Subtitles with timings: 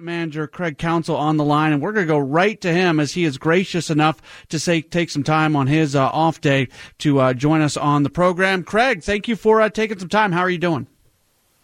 [0.00, 3.12] Manager Craig Counsell on the line, and we're going to go right to him as
[3.12, 6.68] he is gracious enough to say take some time on his uh, off day
[6.98, 8.64] to uh, join us on the program.
[8.64, 10.32] Craig, thank you for uh, taking some time.
[10.32, 10.86] How are you doing?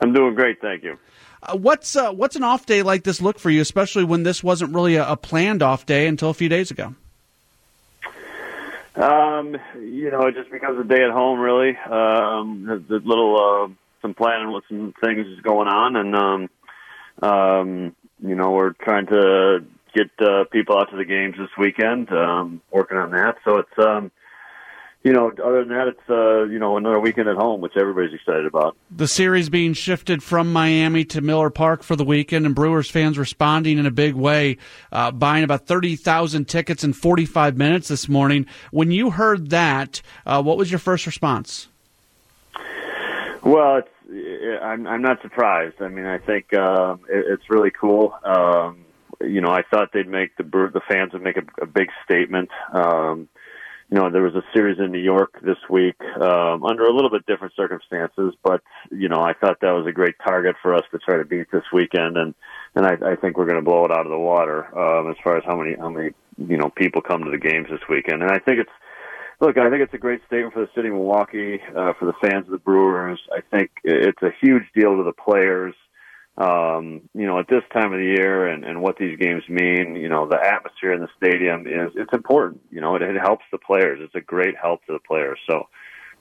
[0.01, 0.99] I'm doing great, thank you.
[1.43, 4.43] Uh, what's uh, what's an off day like this look for you, especially when this
[4.43, 6.95] wasn't really a, a planned off day until a few days ago?
[8.97, 11.77] Um, you know, it just becomes a day at home, really.
[11.77, 13.69] Um, the little uh,
[14.03, 16.51] some planning with some things going on, and um,
[17.23, 19.64] um, you know, we're trying to
[19.95, 23.36] get uh, people out to the games this weekend, um, working on that.
[23.44, 24.11] So it's, um,
[25.04, 28.13] you know, other than that, it's uh, you know another weekend at home, which everybody's
[28.13, 28.77] excited about.
[28.91, 33.17] The series being shifted from Miami to Miller Park for the weekend, and Brewers fans
[33.17, 34.58] responding in a big way,
[34.91, 38.47] uh, buying about thirty thousand tickets in forty five minutes this morning.
[38.72, 41.69] When you heard that, uh, what was your first response?
[43.48, 45.80] Well, it's I'm I'm not surprised.
[45.80, 48.12] I mean, I think um, it, it's really cool.
[48.22, 48.84] Um,
[49.22, 52.50] you know, I thought they'd make the the fans would make a, a big statement.
[52.74, 53.27] Um,
[53.90, 57.08] you know, there was a series in New York this week um, under a little
[57.08, 60.84] bit different circumstances, but you know, I thought that was a great target for us
[60.90, 62.34] to try to beat this weekend, and
[62.74, 65.16] and I, I think we're going to blow it out of the water um, as
[65.24, 68.22] far as how many how many you know people come to the games this weekend,
[68.22, 68.70] and I think it's
[69.41, 72.28] look, I think it's a great statement for the city of Milwaukee, uh, for the
[72.28, 73.20] fans of the Brewers.
[73.33, 75.75] I think it's a huge deal to the players.
[76.36, 79.97] Um, you know, at this time of the year and, and what these games mean,
[79.97, 82.61] you know, the atmosphere in the stadium is, it's important.
[82.70, 83.98] You know, it, it helps the players.
[84.00, 85.39] It's a great help to the players.
[85.50, 85.69] So,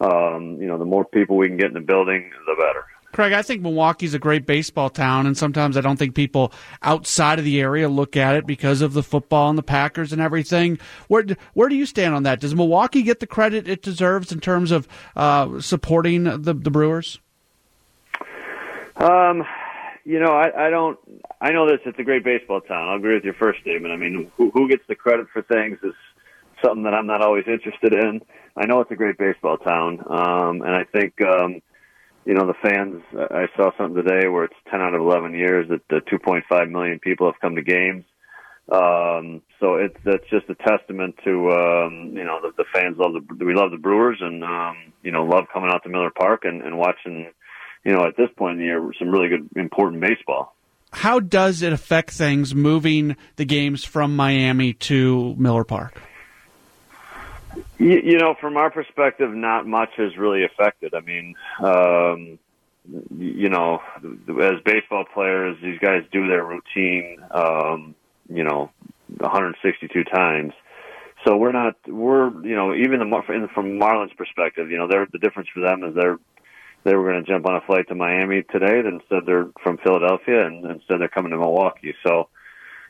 [0.02, 2.86] um, you know, the more people we can get in the building, the better.
[3.18, 7.40] Craig, I think Milwaukee's a great baseball town, and sometimes I don't think people outside
[7.40, 10.78] of the area look at it because of the football and the Packers and everything.
[11.08, 12.40] Where where do you stand on that?
[12.40, 17.20] Does Milwaukee get the credit it deserves in terms of uh, supporting the the Brewers?
[18.98, 19.44] Um,
[20.06, 21.00] you know, I, I don't.
[21.42, 21.80] I know this.
[21.88, 22.88] It's a great baseball town.
[22.88, 23.92] I'll agree with your first statement.
[23.92, 25.96] I mean, who, who gets the credit for things is
[26.64, 28.22] something that I'm not always interested in.
[28.56, 31.20] I know it's a great baseball town, um, and I think.
[31.20, 31.64] Um,
[32.28, 33.02] you know, the fans,
[33.32, 37.00] I saw something today where it's 10 out of 11 years that the 2.5 million
[37.00, 38.04] people have come to games.
[38.70, 43.14] Um, so it's, that's just a testament to, um, you know, the, the fans love
[43.14, 46.42] the, we love the Brewers and, um, you know, love coming out to Miller Park
[46.44, 47.32] and, and watching,
[47.86, 50.54] you know, at this point in the year, some really good, important baseball.
[50.92, 56.02] How does it affect things moving the games from Miami to Miller Park?
[57.78, 60.94] You, you know, from our perspective, not much has really affected.
[60.94, 62.40] I mean, um,
[63.18, 63.82] you know,
[64.42, 67.96] as baseball players, these guys do their routine, um,
[68.34, 68.72] you know,
[69.18, 70.54] 162 times.
[71.26, 75.20] So we're not, we're, you know, even the, from Marlins perspective, you know, they're, the
[75.20, 76.18] difference for them is they're,
[76.84, 78.82] they were going to jump on a flight to Miami today.
[78.82, 81.96] Then instead they're from Philadelphia and instead they're coming to Milwaukee.
[82.06, 82.30] So,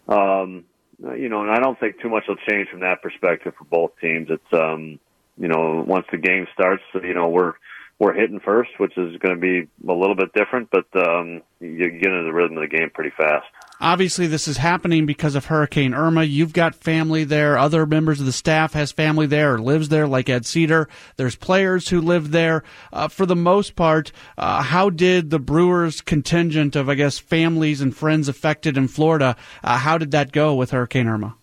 [0.07, 0.65] um,
[0.99, 3.91] you know, and I don't think too much will change from that perspective for both
[4.01, 4.29] teams.
[4.29, 4.99] It's, um,
[5.37, 7.53] you know, once the game starts, you know, we're
[7.99, 11.89] we're hitting first, which is going to be a little bit different, but um, you
[11.89, 13.47] get into the rhythm of the game pretty fast.
[13.79, 16.23] Obviously, this is happening because of Hurricane Irma.
[16.23, 17.57] You've got family there.
[17.57, 20.87] Other members of the staff has family there or lives there, like Ed Sedar.
[21.15, 22.63] There's players who live there.
[22.93, 27.81] Uh, for the most part, uh, how did the Brewers contingent of, I guess, families
[27.81, 29.35] and friends affected in Florida?
[29.63, 31.35] Uh, how did that go with Hurricane Irma?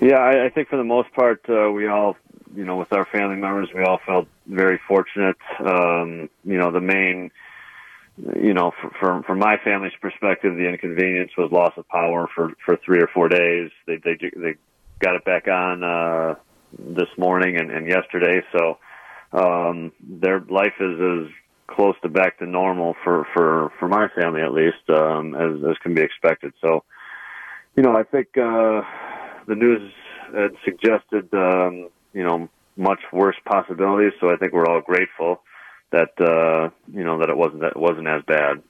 [0.00, 2.16] Yeah, I, I think for the most part, uh, we all
[2.54, 5.36] you know, with our family members, we all felt very fortunate.
[5.60, 7.30] Um, you know, the main,
[8.40, 12.76] you know, from from my family's perspective, the inconvenience was loss of power for for
[12.84, 13.70] three or four days.
[13.86, 14.54] They they they
[15.00, 16.34] got it back on uh,
[16.78, 18.78] this morning and, and yesterday, so
[19.32, 21.32] um, their life is as
[21.66, 25.76] close to back to normal for for for my family at least um, as as
[25.78, 26.52] can be expected.
[26.60, 26.84] So,
[27.76, 28.82] you know, I think uh,
[29.46, 29.92] the news
[30.34, 31.88] had suggested um,
[32.18, 34.12] you know, much worse possibilities.
[34.20, 35.40] So I think we're all grateful
[35.92, 38.60] that uh, you know that it wasn't that it wasn't as bad.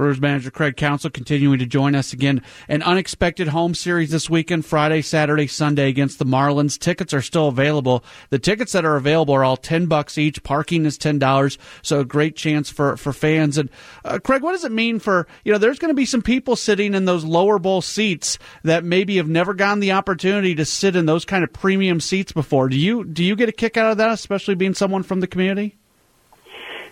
[0.00, 2.40] Brewers manager Craig Counsell continuing to join us again.
[2.68, 6.78] An unexpected home series this weekend, Friday, Saturday, Sunday against the Marlins.
[6.78, 8.02] Tickets are still available.
[8.30, 10.42] The tickets that are available are all ten bucks each.
[10.42, 13.58] Parking is ten dollars, so a great chance for for fans.
[13.58, 13.68] And
[14.02, 15.58] uh, Craig, what does it mean for you know?
[15.58, 19.28] There's going to be some people sitting in those lower bowl seats that maybe have
[19.28, 22.70] never gotten the opportunity to sit in those kind of premium seats before.
[22.70, 25.26] Do you do you get a kick out of that, especially being someone from the
[25.26, 25.76] community?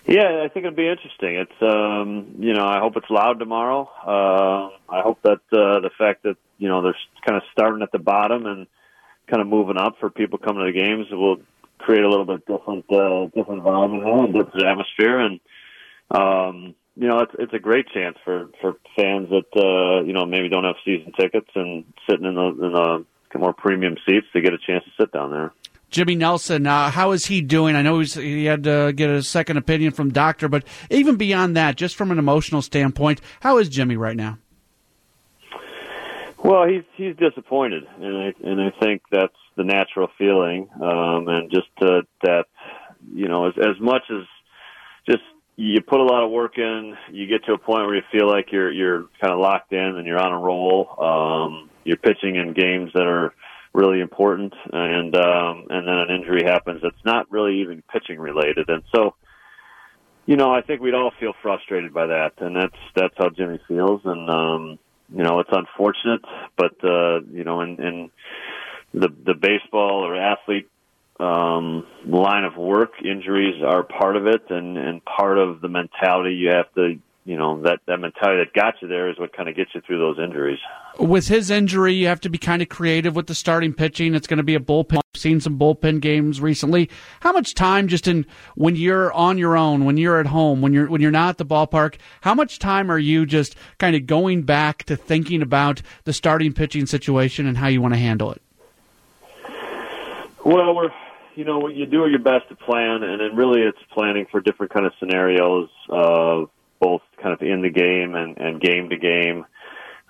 [0.09, 1.35] Yeah, I think it'll be interesting.
[1.35, 3.87] It's um, you know, I hope it's loud tomorrow.
[4.03, 7.91] Uh, I hope that uh, the fact that you know they're kind of starting at
[7.91, 8.65] the bottom and
[9.27, 11.37] kind of moving up for people coming to the games will
[11.77, 15.19] create a little bit different uh, different vibe and different atmosphere.
[15.19, 15.39] And
[16.09, 20.25] um, you know, it's it's a great chance for for fans that uh, you know
[20.25, 23.05] maybe don't have season tickets and sitting in the in the
[23.37, 25.53] more premium seats to get a chance to sit down there.
[25.89, 27.75] Jimmy Nelson, uh, how is he doing?
[27.75, 31.57] I know he's he had to get a second opinion from doctor, but even beyond
[31.57, 34.37] that, just from an emotional standpoint, how is Jimmy right now?
[36.43, 41.51] Well, he's he's disappointed, and I and I think that's the natural feeling, um, and
[41.51, 42.45] just to, that
[43.13, 44.25] you know, as as much as
[45.09, 45.23] just
[45.57, 48.27] you put a lot of work in, you get to a point where you feel
[48.27, 50.95] like you're you're kind of locked in and you're on a roll.
[50.97, 53.33] Um, you're pitching in games that are
[53.73, 58.69] really important, and um, and then an injury happens that's not really even pitching related,
[58.69, 59.15] and so
[60.25, 63.59] you know I think we'd all feel frustrated by that, and that's that's how Jimmy
[63.67, 64.79] feels, and um,
[65.15, 66.21] you know it's unfortunate,
[66.57, 68.11] but uh, you know in, in
[68.93, 70.69] the the baseball or athlete
[71.19, 76.35] um, line of work, injuries are part of it, and and part of the mentality
[76.35, 76.99] you have to
[77.29, 79.81] you know that that mentality that got you there is what kind of gets you
[79.81, 80.57] through those injuries.
[80.97, 84.15] With his injury, you have to be kind of creative with the starting pitching.
[84.15, 84.97] It's going to be a bullpen.
[84.97, 86.89] I've seen some bullpen games recently.
[87.19, 90.73] How much time just in when you're on your own, when you're at home, when
[90.73, 91.97] you're when you're not at the ballpark?
[92.21, 96.51] How much time are you just kind of going back to thinking about the starting
[96.51, 98.41] pitching situation and how you want to handle it?
[100.43, 100.89] Well, we're
[101.35, 104.73] you know you do your best to plan, and then really it's planning for different
[104.73, 105.69] kind of scenarios.
[105.93, 106.45] Uh,
[106.79, 109.45] both kind of in the game and, and game to game.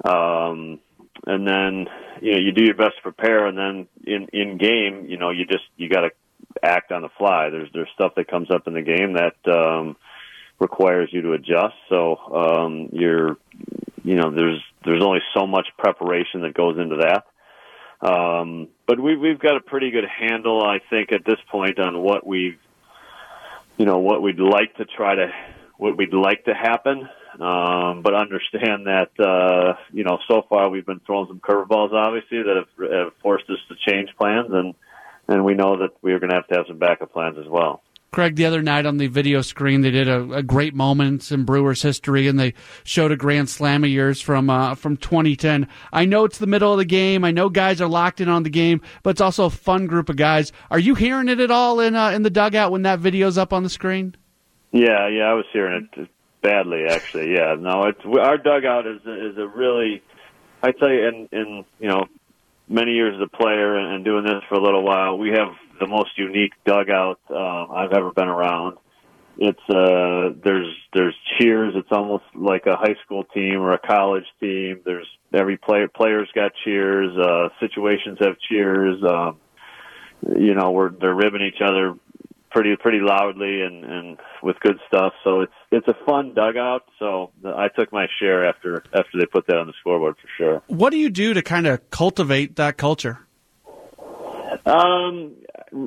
[0.06, 0.80] Um,
[1.26, 1.88] and then
[2.22, 5.30] you know you do your best to prepare, and then in in game, you know
[5.32, 6.10] you just you got to
[6.64, 7.50] act on the fly.
[7.50, 9.98] There's there's stuff that comes up in the game that um,
[10.60, 11.76] requires you to adjust.
[11.90, 13.38] So um, you're
[14.04, 17.26] you know there's there's only so much preparation that goes into that.
[18.02, 22.02] Um, but we, we've got a pretty good handle, I think, at this point on
[22.02, 22.58] what we've,
[23.78, 25.30] you know, what we'd like to try to
[25.80, 27.10] what we'd like to happen.
[27.40, 32.44] Um, but understand that uh, you know so far we've been throwing some curveballs, obviously
[32.44, 34.76] that have, have forced us to change plans, and
[35.28, 37.82] and we know that we're going to have to have some backup plans as well.
[38.12, 41.46] Craig, the other night on the video screen, they did a, a, great moment in
[41.46, 45.68] Brewers history, and they showed a grand slam of yours from uh, from 2010.
[45.94, 47.24] I know it's the middle of the game.
[47.24, 50.10] I know guys are locked in on the game, but it's also a fun group
[50.10, 50.52] of guys.
[50.72, 53.54] Are you hearing it at all in uh, in the dugout when that video's up
[53.54, 54.16] on the screen?
[54.72, 56.10] Yeah, yeah, I was hearing it
[56.42, 57.34] badly actually.
[57.34, 60.02] Yeah, no, it's our dugout is is a really,
[60.62, 62.06] I tell you, in in you know,
[62.68, 65.50] many years as a player and, and doing this for a little while, we have
[65.80, 68.78] the most unique dugout uh, I've ever been around.
[69.38, 71.74] It's uh, there's there's cheers.
[71.76, 74.82] It's almost like a high school team or a college team.
[74.86, 77.18] There's every player players got cheers.
[77.18, 79.02] Uh, situations have cheers.
[79.04, 79.38] Um,
[80.38, 81.96] you know, we're they're ribbing each other
[82.52, 85.14] pretty pretty loudly and and with good stuff.
[85.24, 86.84] So it's it's a fun dugout.
[87.00, 90.62] So I took my share after after they put that on the scoreboard for sure.
[90.68, 93.20] What do you do to kind of cultivate that culture?
[94.66, 95.36] Um,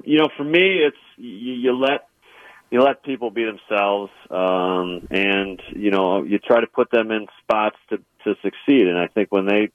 [0.05, 2.09] you know, for me, it's you, you let
[2.71, 7.27] you let people be themselves, um, and you know, you try to put them in
[7.43, 8.87] spots to to succeed.
[8.87, 9.71] And I think when they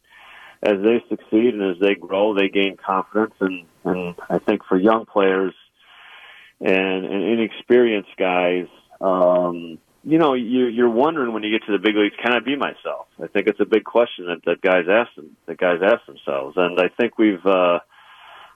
[0.64, 3.36] as they succeed and as they grow, they gain confidence.
[3.40, 5.54] And, and I think for young players,
[6.60, 8.68] and, and inexperienced guys,
[9.02, 12.40] um, you know, you, you're wondering when you get to the big leagues, can I
[12.40, 13.08] be myself?
[13.22, 16.56] I think it's a big question that, that guys ask them, that guys ask themselves,
[16.58, 17.80] and I think we've, uh,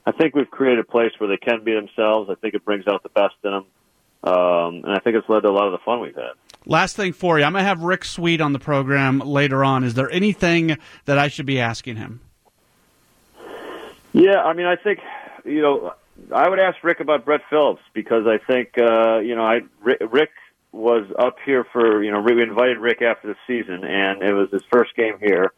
[0.06, 2.30] I think we've created a place where they can be themselves.
[2.32, 3.66] I think it brings out the best in them,
[4.24, 6.32] um, and I think it's led to a lot of the fun we've had.
[6.66, 9.84] Last thing for you, I'm gonna have Rick Sweet on the program later on.
[9.84, 12.22] Is there anything that I should be asking him?
[14.14, 15.00] Yeah, I mean, I think
[15.44, 15.94] you know
[16.34, 20.32] I would ask Rick about Brett Phillips because I think uh, you know I Rick
[20.72, 24.50] was up here for you know we invited Rick after the season and it was
[24.52, 25.54] his first game here,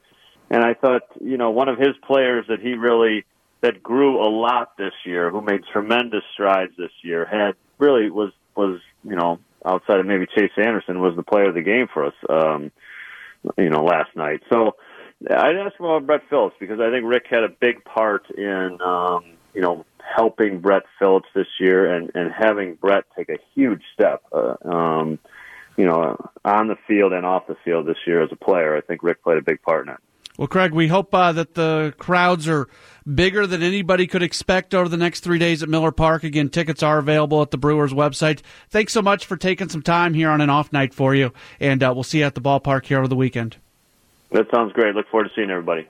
[0.50, 3.26] and I thought you know one of his players that he really
[3.62, 8.32] that grew a lot this year, who made tremendous strides this year, had really was
[8.56, 12.06] was you know outside of maybe Chase Anderson was the player of the game for
[12.06, 12.72] us, um,
[13.58, 14.42] you know last night.
[14.52, 14.76] So
[15.30, 18.78] I'd ask him about Brett Phillips because I think Rick had a big part in
[18.82, 23.82] um, you know helping Brett Phillips this year and, and having Brett take a huge
[23.94, 25.20] step, uh, um,
[25.78, 28.76] you know, on the field and off the field this year as a player.
[28.76, 30.00] I think Rick played a big part in it.
[30.38, 32.68] Well, Craig, we hope uh, that the crowds are
[33.12, 36.24] bigger than anybody could expect over the next three days at Miller Park.
[36.24, 38.42] Again, tickets are available at the Brewers website.
[38.70, 41.84] Thanks so much for taking some time here on an off night for you, and
[41.84, 43.58] uh, we'll see you at the ballpark here over the weekend.
[44.32, 44.96] That sounds great.
[44.96, 45.82] Look forward to seeing everybody.